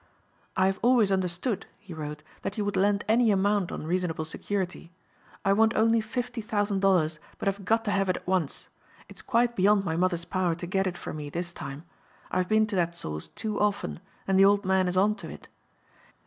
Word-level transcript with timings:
"I 0.57 0.65
have 0.65 0.79
always 0.81 1.11
understood," 1.11 1.67
he 1.77 1.93
wrote, 1.93 2.23
"that 2.41 2.57
you 2.57 2.65
would 2.65 2.75
lend 2.75 3.03
any 3.07 3.29
amount 3.29 3.71
on 3.71 3.85
reasonable 3.85 4.25
security. 4.25 4.91
I 5.45 5.53
want 5.53 5.75
only 5.75 6.01
fifty 6.01 6.41
thousand 6.41 6.79
dollars 6.79 7.19
but 7.37 7.47
I've 7.47 7.63
got 7.63 7.85
to 7.85 7.91
have 7.91 8.09
it 8.09 8.17
at 8.17 8.25
once. 8.25 8.67
It's 9.07 9.21
quite 9.21 9.55
beyond 9.55 9.85
my 9.85 9.95
mother's 9.95 10.25
power 10.25 10.55
to 10.55 10.65
get 10.65 10.87
it 10.87 10.97
for 10.97 11.13
me 11.13 11.29
this 11.29 11.53
time. 11.53 11.83
I've 12.31 12.49
been 12.49 12.65
to 12.65 12.75
that 12.77 12.95
source 12.97 13.27
too 13.27 13.59
often 13.59 13.99
and 14.27 14.39
the 14.39 14.45
old 14.45 14.65
man 14.65 14.87
is 14.87 14.97
on 14.97 15.13
to 15.17 15.29
it. 15.29 15.47